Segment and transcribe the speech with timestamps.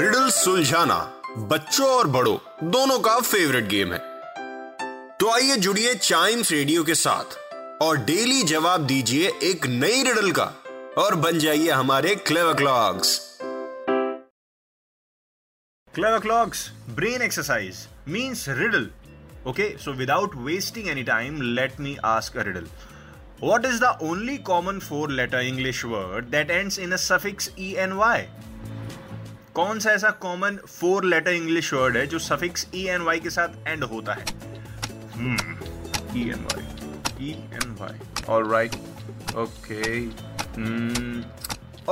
[0.00, 0.96] Riddle सुलझाना
[1.48, 2.36] बच्चों और बड़ों,
[2.70, 3.98] दोनों का फेवरेट गेम है।
[5.18, 7.36] तो आइए जुड़िए चाइम्स रेडियो के साथ
[7.82, 10.44] और डेली जवाब दीजिए एक नई रिडल का
[10.98, 13.18] और बन जाइए हमारे clever clocks
[15.94, 18.90] clever clocks brain exercise means riddle
[19.50, 22.66] okay so without wasting any time let me ask a riddle
[23.42, 27.74] what is the only common four letter English word that ends in a suffix E
[27.78, 28.26] N Y
[29.60, 33.30] कौन सा ऐसा common four letter English word है जो suffix E N Y के
[33.30, 34.24] साथ end होता है?
[36.16, 38.74] E N Y E N Y all right
[39.38, 40.06] okay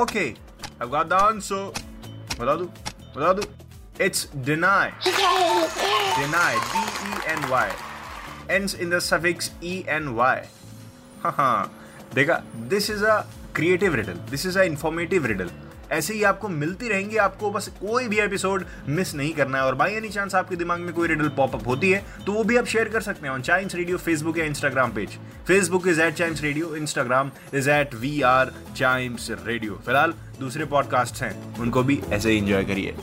[0.00, 1.72] okay I got the answer
[2.40, 3.42] बता दू बता दू
[4.04, 4.90] it's deny
[6.16, 6.48] deny.
[6.70, 7.68] D e n y.
[8.56, 10.34] Ends in the suffix e n y.
[11.24, 11.70] हाँ
[12.14, 12.34] देखा
[12.72, 13.18] this is a
[13.56, 15.50] creative riddle this is a informative riddle
[15.92, 19.74] ऐसे ही आपको मिलती रहेंगी, आपको बस कोई भी एपिसोड मिस नहीं करना है। और
[19.74, 22.66] बाई एनी चांस आपके दिमाग में कोई रिडल पॉपअप होती है तो वो भी आप
[22.66, 25.18] शेयर कर सकते हैं ऑन चाइम्स रेडियो फेसबुक या Instagram page
[25.48, 31.22] Facebook is at Chimes Radio Instagram is at we are Chimes Radio फ़िलहाल दूसरे पॉडकास्ट
[31.22, 32.94] हैं, उनको भी ऐसे ही इंजॉय करिए।